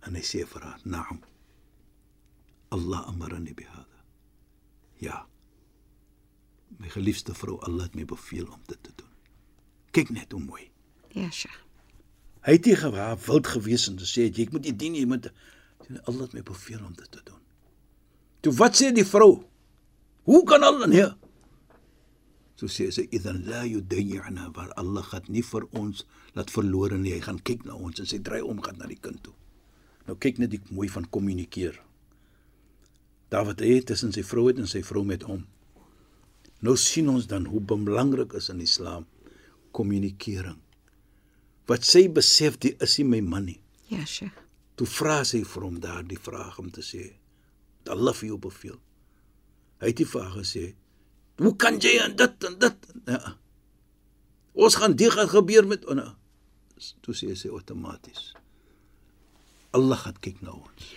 En 0.03 0.19
hy 0.19 0.23
sê 0.27 0.43
vir 0.49 0.67
haar: 0.67 0.81
"Naam. 0.83 1.21
Allah 2.75 3.07
amarani 3.07 3.55
bihadha." 3.55 4.03
Ja. 4.99 5.27
My 6.79 6.89
geliefde 6.91 7.35
vrou, 7.35 7.61
Allah 7.61 7.87
het 7.87 7.95
my 7.95 8.05
beveel 8.05 8.47
om 8.47 8.61
dit 8.67 8.83
te 8.83 8.91
doen. 8.97 9.11
Kyk 9.91 10.11
net 10.11 10.33
hoe 10.33 10.41
mooi. 10.41 10.71
Ja, 11.13 11.31
Sheikh. 11.31 11.61
Hy 12.43 12.57
het 12.57 12.67
nie 12.67 12.77
gewaar 12.77 13.19
wild 13.27 13.47
gewees 13.47 13.87
en 13.89 13.99
gesê 14.01 14.27
jy 14.27 14.49
moet 14.51 14.65
nie 14.67 14.75
dien 14.77 14.95
jy 14.99 15.05
moet 15.07 15.29
Allah 16.09 16.25
het 16.27 16.33
my 16.35 16.43
beveel 16.43 16.81
om 16.83 16.95
dit 16.97 17.11
te 17.11 17.21
doen. 17.25 17.39
Toe 18.43 18.53
wat 18.59 18.79
sê 18.79 18.91
die 18.95 19.07
vrou? 19.07 19.45
Hoe 20.27 20.43
kan 20.47 20.63
Allah 20.67 20.89
nee? 20.91 21.07
So 22.63 22.71
sê 22.71 22.93
sy 22.95 23.09
idan 23.11 23.41
la 23.51 23.65
yudayyana 23.67 24.53
waar 24.55 24.71
Allah 24.79 25.03
gaan 25.03 25.25
nie 25.27 25.43
vir 25.43 25.65
ons 25.75 26.05
laat 26.39 26.53
verlore 26.55 26.95
nie. 26.95 27.17
Hy 27.17 27.25
gaan 27.25 27.41
kyk 27.43 27.65
na 27.67 27.75
ons 27.75 27.99
en 27.99 28.07
sy 28.07 28.21
draai 28.23 28.39
om 28.47 28.61
gaan 28.63 28.79
na 28.79 28.87
die 28.87 29.01
kind 29.03 29.19
toe. 29.27 29.35
Nou 30.07 30.15
kyk 30.15 30.39
net 30.39 30.53
die 30.55 30.63
mooi 30.71 30.87
van 30.87 31.09
kommunikeer. 31.11 31.81
David 33.35 33.67
het 33.67 33.91
tussen 33.91 34.15
sy 34.15 34.23
vrou 34.23 34.47
het 34.47 34.63
en 34.63 34.71
sy 34.71 34.85
vrou 34.87 35.03
met 35.03 35.27
hom. 35.27 35.43
Nou 36.63 36.77
sien 36.79 37.11
ons 37.11 37.27
dan 37.27 37.51
hoe 37.51 37.59
belangrik 37.67 38.39
is 38.39 38.47
in 38.55 38.63
Islam 38.63 39.11
kommunikering 39.75 40.61
wat 41.67 41.87
sy 41.87 42.07
besef 42.13 42.59
die 42.63 42.75
is 42.83 42.95
nie 42.99 43.09
my 43.09 43.21
man 43.27 43.47
nie. 43.49 43.59
Ja, 43.91 44.05
Sheikh. 44.07 44.39
Toe 44.79 44.87
vra 44.89 45.21
sy 45.27 45.43
vir 45.47 45.67
hom 45.67 45.79
daardie 45.83 46.19
vraag 46.19 46.59
om 46.63 46.71
te 46.75 46.83
sê, 46.85 47.05
Allah 47.91 48.15
vir 48.15 48.33
jou 48.33 48.39
beveel. 48.47 48.79
Hy 49.83 49.91
het 49.91 49.99
die 49.99 50.09
vraag 50.09 50.37
gesê, 50.41 50.73
hoe 51.43 51.55
kan 51.57 51.79
jy 51.83 51.97
en 52.03 52.17
dit 52.17 52.49
en 52.49 52.59
dit? 52.59 52.89
Ja. 53.11 53.37
Ons 54.53 54.77
gaan 54.81 54.97
dit 54.97 55.11
gaan 55.11 55.31
gebeur 55.33 55.67
met 55.67 55.87
nou. 55.89 56.11
Toe 57.05 57.15
sê 57.15 57.31
sy 57.39 57.51
outomaties. 57.53 58.33
Allah 59.77 59.99
gaan 60.03 60.19
kyk 60.21 60.43
na 60.43 60.55
ons. 60.57 60.91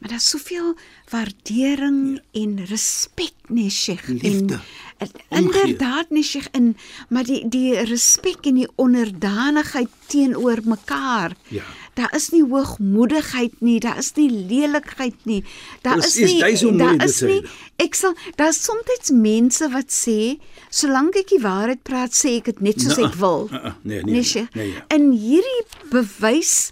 Maar 0.00 0.10
daar's 0.10 0.28
soveel 0.28 0.76
waardering 1.08 2.20
ja. 2.30 2.40
en 2.40 2.64
respek, 2.64 3.32
nee, 3.48 3.70
Sheikh. 3.70 4.08
Liefde. 4.08 4.60
En, 4.96 5.08
Omgee. 5.28 5.60
inderdaad, 5.60 6.10
nee, 6.10 6.22
Sheikh, 6.22 6.46
in 6.52 6.76
maar 7.08 7.24
die 7.24 7.48
die 7.48 7.78
respek 7.84 8.46
en 8.46 8.54
die 8.54 8.68
onderdanigheid 8.74 9.88
teenoor 10.06 10.58
mekaar. 10.64 11.36
Ja. 11.48 11.62
Daar 11.94 12.14
is 12.14 12.28
nie 12.30 12.44
hoogmoedigheid 12.44 13.60
nie, 13.60 13.80
daar 13.80 13.98
is 13.98 14.12
nie 14.14 14.30
lelikheid 14.30 15.14
nie. 15.22 15.44
Daar 15.80 15.96
Presies, 15.96 16.42
is 16.42 16.62
nie 16.62 16.76
daar 16.76 17.04
is 17.04 17.20
nie 17.20 17.42
ek 17.76 17.94
sal 17.94 18.14
daar's 18.36 18.60
soms 18.64 19.10
mense 19.12 19.68
wat 19.72 19.92
sê 19.92 20.38
solank 20.68 21.16
ek 21.16 21.32
die 21.34 21.42
waarheid 21.42 21.82
praat, 21.82 22.12
sê 22.16 22.38
ek 22.40 22.44
dit 22.44 22.60
net 22.60 22.80
soos 22.80 22.96
Nou, 22.96 23.08
ek 23.08 23.18
wil. 23.20 23.48
uh, 23.50 23.54
uh, 23.54 23.72
nee, 23.82 24.02
nee, 24.02 24.14
nee, 24.14 24.24
Sheikh. 24.24 24.54
nee, 24.54 24.72
ja. 24.72 24.84
En 24.88 25.10
hierdie 25.10 25.64
bewys 25.90 26.70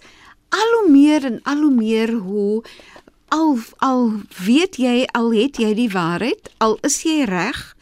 al 0.49 0.71
hoe 0.79 0.91
meer 0.91 1.25
en 1.25 1.41
al 1.45 1.61
hoe 1.67 1.75
meer 1.75 2.13
hoe 2.13 2.63
al 3.29 3.59
al 3.85 4.05
weet 4.45 4.79
jy 4.81 5.07
al 5.17 5.33
het 5.33 5.59
jy 5.61 5.73
die 5.77 5.91
waarheid, 5.93 6.51
al 6.59 6.79
is 6.87 7.03
jy 7.07 7.25
reg, 7.29 7.75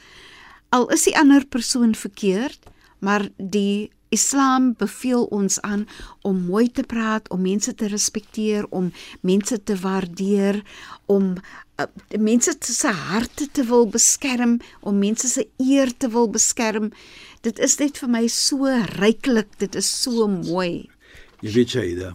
al 0.75 0.89
is 0.95 1.07
die 1.09 1.17
ander 1.19 1.47
persoon 1.47 1.95
verkeerd, 1.95 2.59
maar 2.99 3.29
die 3.37 3.91
Islam 4.15 4.73
beveel 4.79 5.25
ons 5.35 5.59
aan 5.67 5.87
om 6.23 6.45
mooi 6.47 6.69
te 6.71 6.83
praat, 6.87 7.29
om 7.35 7.43
mense 7.43 7.75
te 7.75 7.89
respekteer, 7.91 8.67
om 8.71 8.93
mense 9.21 9.59
te 9.63 9.77
waardeer, 9.83 10.63
om 11.11 11.35
uh, 11.81 11.87
mense 12.19 12.55
se 12.61 12.93
harte 13.11 13.49
te 13.51 13.65
wil 13.67 13.89
beskerm, 13.91 14.59
om 14.81 14.99
mense 14.99 15.29
se 15.29 15.49
eer 15.63 15.93
te 15.97 16.11
wil 16.15 16.31
beskerm. 16.31 16.93
Dit 17.43 17.59
is 17.59 17.79
net 17.83 17.99
vir 18.03 18.13
my 18.13 18.27
so 18.31 18.71
ryklik, 18.97 19.51
dit 19.59 19.75
is 19.75 19.91
so 20.03 20.29
mooi. 20.31 20.87
Jy 21.43 21.53
weet 21.59 21.75
Shaida, 21.75 22.15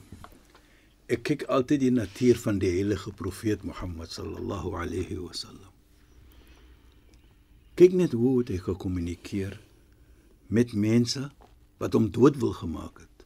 Ek 1.11 1.25
kyk 1.27 1.43
altyd 1.51 1.81
die 1.83 1.91
natuur 1.91 2.39
van 2.39 2.61
die 2.61 2.71
heilige 2.71 3.11
profeet 3.19 3.65
Mohammed 3.67 4.13
sallallahu 4.13 4.71
alayhi 4.79 5.17
wasallam. 5.19 5.71
Kyk 7.75 7.95
net 7.99 8.15
hoe 8.15 8.37
het 8.39 8.51
hy 8.53 8.59
gekommunikeer 8.63 9.57
met 10.51 10.75
mense 10.75 11.25
wat 11.81 11.95
hom 11.97 12.11
dood 12.15 12.37
wil 12.39 12.53
gemaak 12.55 13.01
het. 13.03 13.25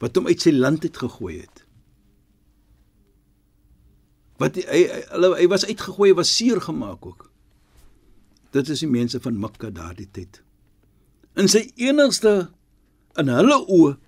Wat 0.00 0.16
hom 0.16 0.30
uit 0.30 0.40
sy 0.40 0.52
land 0.54 0.84
het 0.86 0.96
gegooi 1.00 1.40
het. 1.42 1.64
Wat 4.40 4.56
hy 4.56 4.64
hy, 4.64 5.00
hy, 5.12 5.32
hy 5.42 5.48
was 5.52 5.66
uitgegooi, 5.68 6.14
was 6.16 6.32
seer 6.32 6.62
gemaak 6.64 7.04
ook. 7.04 7.26
Dit 8.56 8.70
is 8.72 8.80
die 8.80 8.90
mense 8.90 9.20
van 9.20 9.36
Mekka 9.36 9.68
daardie 9.74 10.08
tyd. 10.08 10.40
In 11.36 11.50
sy 11.52 11.66
enigste 11.76 12.48
in 13.20 13.28
hulle 13.28 13.60
oë 13.68 13.98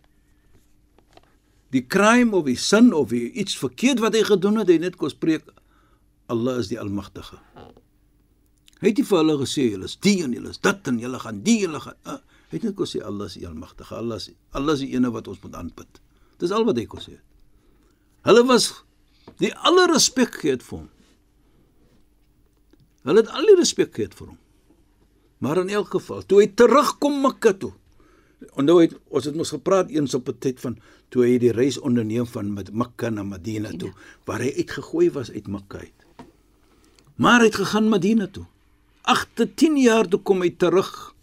die 1.73 1.85
crime 1.89 2.37
of 2.37 2.47
die 2.49 2.59
sin 2.59 2.93
of 2.93 3.13
die 3.15 3.31
iets 3.33 3.57
verkeerd 3.59 4.03
wat 4.05 4.17
hy 4.17 4.23
gedoen 4.29 4.61
het, 4.61 4.69
hy 4.69 4.79
net 4.83 4.99
kos 5.01 5.17
preek 5.17 5.49
Allah 6.33 6.61
is 6.61 6.69
die 6.71 6.79
almagtige. 6.81 7.39
Hy 8.83 8.91
het 8.91 8.99
nie 8.99 9.07
vir 9.07 9.21
hulle 9.21 9.39
gesê 9.41 9.67
julle 9.71 9.89
is 9.89 9.97
die 10.03 10.19
en 10.25 10.35
julle 10.37 10.53
is 10.53 10.61
dit 10.63 10.89
en 10.91 11.01
julle 11.01 11.21
gaan 11.23 11.43
die 11.47 11.59
julle 11.63 11.81
gaan 11.83 11.99
uh, 12.11 12.19
hy 12.51 12.59
het 12.59 12.65
net 12.69 12.77
kos 12.77 12.95
sê 12.95 13.03
Allah 13.07 13.29
is 13.31 13.37
die 13.39 13.47
almagtige. 13.49 13.95
Allah 13.97 14.21
is 14.21 14.31
Allah 14.53 14.77
is 14.77 14.85
die 14.85 14.93
ene 14.97 15.13
wat 15.15 15.29
ons 15.31 15.41
moet 15.45 15.55
aanbid. 15.57 16.01
Dis 16.43 16.53
al 16.53 16.67
wat 16.69 16.81
hy 16.81 16.87
kos 16.91 17.07
sê. 17.09 17.19
Hulle 18.27 18.43
was 18.49 18.73
die 19.41 19.53
alle 19.69 19.87
respek 19.93 20.41
gehad 20.43 20.65
vir 20.67 20.83
hom. 20.83 20.89
Hulle 23.09 23.25
het 23.25 23.31
al 23.35 23.49
die 23.49 23.59
respek 23.59 23.95
gehad 23.97 24.17
vir 24.19 24.33
hom. 24.33 24.39
Maar 25.43 25.63
in 25.65 25.73
elk 25.75 25.95
geval, 25.97 26.21
toe 26.23 26.39
hy 26.43 26.51
terugkom 26.55 27.17
Mekka 27.25 27.55
toe. 27.59 27.73
Onthou 28.55 28.81
het 28.81 28.95
ons 29.09 29.25
het 29.25 29.37
mos 29.37 29.53
gepraat 29.55 29.91
eens 29.91 30.15
op 30.15 30.29
'n 30.29 30.39
tyd 30.39 30.61
van 30.61 30.79
toe 31.09 31.25
hy 31.25 31.39
die 31.39 31.53
reis 31.53 31.79
onderneem 31.79 32.27
van 32.27 32.53
met 32.53 32.73
Mekka 32.73 33.11
na 33.11 33.23
Madina 33.23 33.71
toe, 33.79 33.93
waar 34.25 34.41
hy 34.41 34.53
uitgegooi 34.57 35.11
was 35.11 35.31
uit 35.31 35.47
Mekka 35.47 35.79
uit. 35.79 36.27
Maar 37.17 37.41
hy 37.41 37.47
het 37.47 37.55
gegaan 37.55 37.89
Madina 37.89 38.27
toe. 38.27 38.45
8 39.03 39.47
10 39.55 39.77
jaar 39.77 40.09
toe 40.09 40.21
kom 40.23 40.41
hy 40.43 40.51
terug. 40.51 41.15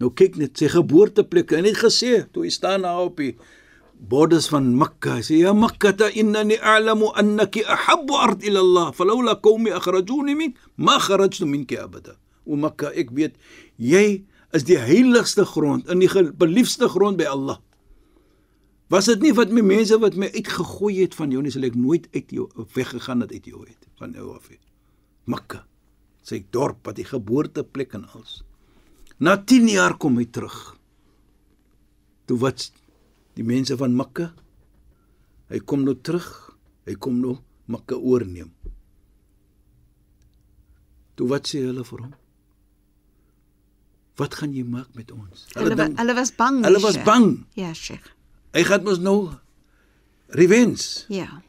Nou 0.00 0.12
kyk 0.16 0.36
net 0.36 0.58
sy 0.58 0.68
geboorteplek 0.68 1.52
en 1.52 1.64
hy 1.64 1.72
het 1.74 1.84
gesê 1.84 2.12
toe 2.32 2.44
hy 2.44 2.50
staan 2.50 2.82
daar 2.82 3.04
op 3.04 3.16
die 3.20 3.34
borders 4.00 4.48
van 4.48 4.70
Mekka 4.76 5.18
sê 5.24 5.42
ja 5.42 5.52
Mekka 5.52 5.92
ta 5.92 6.08
innani 6.08 6.56
a'lamu 6.56 7.10
annaki 7.20 7.64
ahabbu 7.64 8.16
ard 8.16 8.44
ila 8.48 8.60
Allah 8.64 8.86
falawla 8.96 9.36
qaumi 9.44 9.74
akhrajuni 9.76 10.36
min 10.36 10.54
ma 10.76 10.98
kharajtu 10.98 11.44
minki 11.46 11.76
abada. 11.76 12.16
O 12.46 12.56
Mekka 12.56 12.94
ek 12.96 13.12
weet 13.12 13.36
jy 13.76 14.24
is 14.56 14.66
die 14.66 14.78
heiligste 14.78 15.44
grond 15.46 15.88
in 15.92 16.02
die 16.02 16.10
beliefste 16.38 16.88
grond 16.90 17.18
by 17.20 17.28
Allah. 17.30 17.58
Was 18.90 19.06
dit 19.06 19.22
nie 19.22 19.32
wat 19.38 19.52
my 19.54 19.62
mense 19.62 19.94
wat 20.02 20.16
my 20.18 20.26
uitgegooi 20.34 20.96
het 20.98 21.14
van 21.14 21.30
jou 21.30 21.42
nie 21.44 21.52
sal 21.54 21.68
ek 21.68 21.78
nooit 21.78 22.08
uit 22.16 22.32
jou 22.34 22.48
weggegaan 22.74 23.22
het 23.22 23.34
uit 23.36 23.46
jou 23.46 23.62
uit 23.62 23.90
van 24.00 24.16
jou 24.16 24.32
af. 24.34 24.48
Mekka 25.30 25.62
sy 26.26 26.42
dorp 26.52 26.84
wat 26.86 26.98
die 26.98 27.06
geboorteplek 27.06 27.94
en 27.96 28.04
als. 28.18 28.40
Na 29.22 29.36
10 29.38 29.70
jaar 29.70 29.96
kom 29.98 30.18
hy 30.20 30.26
terug. 30.26 30.56
Toe 32.26 32.38
wat 32.42 32.70
die 33.38 33.46
mense 33.46 33.78
van 33.78 33.94
Mekka 33.96 34.32
hy 35.50 35.62
kom 35.62 35.86
nou 35.86 35.94
terug. 35.94 36.26
Hy 36.86 36.96
kom 36.98 37.20
nou 37.22 37.38
Mekka 37.70 37.94
oorneem. 37.94 38.50
Toe 41.14 41.28
wat 41.30 41.46
sê 41.46 41.62
hulle 41.62 41.84
vir 41.86 42.02
hom? 42.06 42.14
Wat 44.20 44.36
gaan 44.36 44.52
jy 44.52 44.64
maak 44.68 44.90
met 44.98 45.12
ons? 45.14 45.46
Hulle 45.54 45.72
hulle, 45.72 45.86
hulle 45.96 46.16
was 46.18 46.32
bang. 46.36 46.58
Hulle 46.66 46.80
was 46.82 46.98
bang. 47.06 47.30
Ja, 47.56 47.72
Sheikh. 47.74 48.10
Hy 48.52 48.64
gaan 48.68 48.84
mos 48.84 49.00
nou 49.00 49.30
revenge. 50.36 51.06
Ja. 51.08 51.40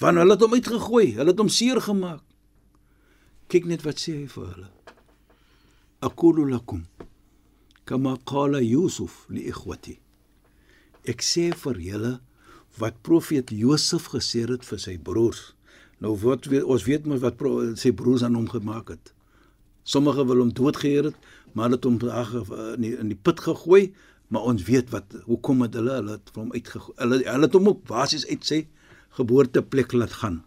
Van 0.00 0.16
hulle 0.16 0.36
het 0.36 0.44
hom 0.46 0.54
uitgegooi. 0.56 1.10
Hulle 1.18 1.34
het 1.34 1.42
hom 1.42 1.50
seer 1.52 1.82
gemaak. 1.84 2.22
Kyk 3.52 3.68
net 3.68 3.84
wat 3.84 4.00
sê 4.00 4.14
hy 4.22 4.26
vir 4.30 4.48
hulle. 4.52 4.70
Aqulu 6.04 6.46
lakum 6.48 6.86
kama 7.88 8.18
qala 8.28 8.60
Yusuf 8.60 9.24
li 9.32 9.46
ikhwati. 9.48 9.96
Ek 11.08 11.24
sê 11.24 11.48
vir 11.56 11.78
julle 11.80 12.14
wat 12.78 13.00
profeet 13.06 13.50
Josef 13.50 14.10
gesê 14.12 14.44
het 14.48 14.66
vir 14.68 14.82
sy 14.82 14.98
broers. 15.00 15.54
Nou 16.04 16.12
wat 16.22 16.46
weet, 16.52 16.66
ons 16.68 16.84
weet 16.86 17.08
mos 17.08 17.24
wat 17.24 17.40
sy 17.80 17.94
broers 17.96 18.22
aan 18.26 18.36
hom 18.38 18.48
gemaak 18.52 18.92
het. 18.92 19.14
Sommige 19.88 20.26
wil 20.28 20.44
hom 20.44 20.52
doodgeheer 20.52 21.08
het, 21.08 21.16
maar 21.54 21.70
het 21.70 21.84
hom 21.84 21.98
ag 22.10 22.34
in 22.74 22.82
die, 22.84 22.94
in 22.98 23.12
die 23.12 23.18
put 23.18 23.40
gegooi, 23.40 23.92
maar 24.28 24.48
ons 24.50 24.64
weet 24.66 24.90
wat 24.90 25.14
hoekom 25.24 25.62
het 25.64 25.78
hulle 25.78 25.94
hulle 26.00 26.18
het 26.18 26.34
hom 26.36 26.52
uitgegooi. 26.52 26.96
Hulle 27.00 27.22
hulle 27.24 27.48
het 27.48 27.56
hom 27.56 27.70
ook 27.72 27.86
basies 27.88 28.26
uit 28.28 28.44
sy 28.44 28.60
geboorteplek 29.16 29.94
laat 29.96 30.18
gaan. 30.20 30.42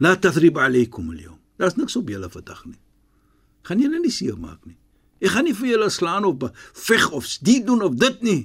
La 0.00 0.14
tathrib 0.16 0.58
alaykum 0.58 1.10
al-yawm. 1.12 1.40
Daar's 1.60 1.76
niks 1.76 1.96
op 1.96 2.08
julle 2.08 2.30
vandag 2.30 2.64
nie. 2.64 2.78
Gaan 3.68 3.82
julle 3.82 4.00
nie 4.00 4.12
seer 4.14 4.38
maak 4.40 4.62
nie. 4.64 4.78
Ek 5.20 5.34
gaan 5.34 5.44
nie 5.44 5.56
vir 5.56 5.74
julle 5.74 5.90
slaan 5.92 6.24
of 6.24 6.46
veg 6.86 7.10
of 7.12 7.26
dit 7.44 7.66
doen 7.66 7.82
of 7.84 7.98
dit 8.00 8.22
nie. 8.24 8.40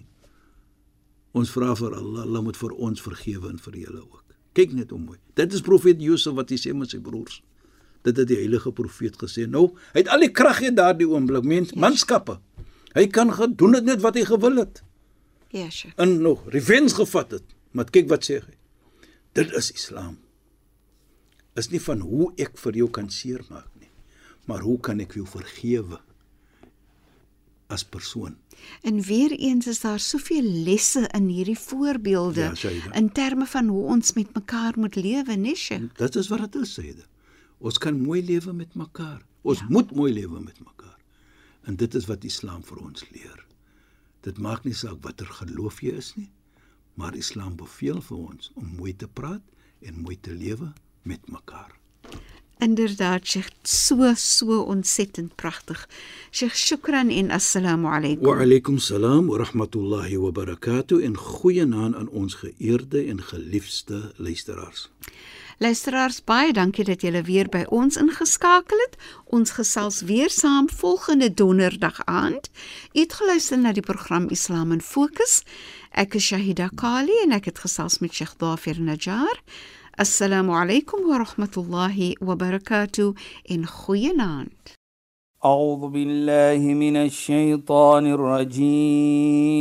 Ons 1.35 1.51
vra 1.51 1.73
vir 1.75 1.95
Allah, 1.95 2.23
Allah 2.23 2.43
moet 2.43 2.57
vir 2.59 2.73
ons 2.75 3.01
vergewe 3.01 3.49
en 3.51 3.59
vir 3.59 3.79
julle 3.85 4.01
ook. 4.01 4.23
Kyk 4.55 4.75
net 4.75 4.91
hoe 4.91 4.99
mooi. 4.99 5.17
Dit 5.35 5.53
is 5.53 5.63
profeet 5.63 6.01
Josef 6.03 6.35
wat 6.35 6.51
hy 6.51 6.59
sê 6.59 6.73
met 6.75 6.91
sy 6.91 6.99
broers. 7.03 7.41
Dit 8.05 8.17
het 8.21 8.27
die 8.29 8.37
heilige 8.37 8.71
profeet 8.77 9.15
gesê. 9.21 9.47
Nou, 9.49 9.71
hy 9.95 10.03
het 10.03 10.09
al 10.13 10.21
die 10.27 10.31
krag 10.31 10.61
in 10.67 10.75
daardie 10.77 11.07
oomblik, 11.09 11.43
mens, 11.43 11.73
manskappe. 11.73 12.37
Hy 12.95 13.07
kan 13.11 13.33
gedoen 13.33 13.73
het 13.79 13.87
net 13.89 14.03
wat 14.05 14.15
hy 14.19 14.23
gewil 14.29 14.61
het. 14.61 14.83
Ja, 15.55 15.69
sure. 15.73 15.93
En 16.01 16.21
nog 16.21 16.43
revenge 16.53 16.93
gevat 16.95 17.31
het. 17.39 17.43
Maar 17.75 17.89
kyk 17.91 18.07
wat 18.11 18.23
sê 18.27 18.37
hy. 18.43 18.53
Dit 19.35 19.51
is 19.57 19.71
Islam 19.75 20.17
is 21.55 21.69
nie 21.71 21.79
van 21.79 22.01
hoe 22.03 22.33
ek 22.43 22.57
vir 22.59 22.75
jou 22.81 22.89
kan 22.91 23.05
seermaak 23.09 23.69
nie, 23.79 23.87
maar 24.45 24.59
hoe 24.67 24.75
kan 24.83 24.99
ek 24.99 25.13
jou 25.15 25.23
vergewe 25.27 26.01
as 27.71 27.83
persoon. 27.87 28.35
En 28.83 28.99
weer 29.01 29.31
eens 29.31 29.67
is 29.71 29.79
daar 29.79 29.99
soveel 30.03 30.43
lesse 30.67 31.05
in 31.15 31.27
hierdie 31.31 31.57
voorbeelde 31.59 32.41
Ja, 32.41 32.55
Shaida. 32.55 32.91
in 32.93 33.07
terme 33.11 33.45
van 33.45 33.67
hoe 33.67 33.85
ons 33.95 34.13
met 34.13 34.33
mekaar 34.35 34.73
moet 34.77 34.95
lewe, 34.95 35.35
Neshe. 35.35 35.79
Dit 35.97 36.15
is 36.15 36.27
wat 36.27 36.43
dit 36.51 36.61
is, 36.61 36.73
dit. 36.75 37.05
Ons 37.65 37.79
kan 37.81 37.97
mooi 37.97 38.21
lewe 38.21 38.53
met 38.53 38.75
mekaar. 38.77 39.23
Ons 39.41 39.63
ja. 39.63 39.69
moet 39.73 39.91
mooi 39.97 40.11
lewe 40.13 40.39
met 40.39 40.59
mekaar. 40.61 40.99
En 41.65 41.75
dit 41.75 41.95
is 41.97 42.05
wat 42.05 42.23
Islam 42.23 42.61
vir 42.65 42.81
ons 42.85 43.05
leer. 43.09 43.39
Dit 44.25 44.37
maak 44.37 44.67
nie 44.67 44.75
saak 44.77 45.01
watter 45.05 45.29
geloof 45.39 45.81
jy 45.81 45.95
is 45.97 46.11
nie, 46.17 46.29
maar 46.93 47.17
Islam 47.17 47.57
beveel 47.57 48.03
vir 48.05 48.21
ons 48.21 48.51
om 48.53 48.69
mooi 48.77 48.93
te 48.93 49.09
praat 49.09 49.41
en 49.81 49.97
mooi 50.05 50.17
te 50.21 50.33
lewe 50.33 50.71
met 51.09 51.25
mekaar. 51.29 51.73
Inderdaad, 52.63 53.25
Sheikh, 53.27 53.49
so 53.67 54.13
so 54.15 54.61
ontsettend 54.61 55.35
pragtig. 55.35 55.81
Sheikh, 56.31 56.55
shukran 56.55 57.09
en 57.11 57.33
assalamu 57.35 57.89
alaykum. 57.91 58.29
Wa 58.29 58.37
alaykum 58.45 58.77
salaam 58.79 59.27
wa 59.27 59.41
rahmatullahi 59.41 60.17
wa 60.21 60.31
barakatuh 60.31 61.01
en 61.03 61.17
goeienaand 61.17 61.95
aan 61.95 62.09
ons 62.09 62.37
geëerde 62.45 63.03
en 63.11 63.21
geliefde 63.21 64.13
luisteraars. 64.17 64.89
Luisteraars, 65.58 66.24
baie 66.24 66.52
dankie 66.52 66.84
dat 66.84 67.02
julle 67.04 67.22
weer 67.22 67.48
by 67.52 67.64
ons 67.68 67.96
ingeskakel 68.00 68.78
het. 68.86 68.96
Ons 69.28 69.50
gesels 69.58 70.00
weer 70.08 70.30
saam 70.30 70.68
volgende 70.72 71.34
donderdag 71.34 72.00
aand. 72.04 72.50
U 72.94 73.00
het 73.00 73.12
geluister 73.12 73.58
na 73.58 73.72
die 73.72 73.84
program 73.84 74.28
Islam 74.28 74.72
in 74.72 74.80
Fokus. 74.80 75.42
Ek 75.92 76.14
is 76.14 76.24
Shahida 76.30 76.70
Kali 76.74 77.12
en 77.24 77.32
ek 77.36 77.44
het 77.52 77.58
gesels 77.58 77.98
met 78.00 78.12
Sheikh 78.14 78.36
Dafir 78.40 78.80
Najjar. 78.80 79.42
Assalamu 80.00 80.52
alaykum 80.56 81.04
wa 81.08 81.18
rahmatullahi 81.20 82.16
wa 82.20 82.34
barakatuh 82.36 83.14
in 83.44 83.66
goeienaand. 83.66 84.78
أعوذ 85.44 85.88
بالله 85.88 86.74
من 86.74 86.96
الشيطان 86.96 88.06
الرجيم 88.12 89.60